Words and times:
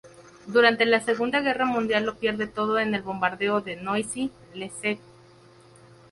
Durante 0.47 0.87
la 0.87 0.99
Segunda 0.99 1.41
Guerra 1.41 1.65
Mundial 1.67 2.05
lo 2.07 2.15
pierde 2.17 2.47
todo 2.47 2.79
en 2.79 2.95
el 2.95 3.03
bombardeo 3.03 3.61
de 3.61 3.75
Noisy-le-Sec. 3.75 4.99